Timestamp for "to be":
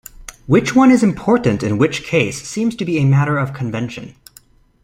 2.77-2.97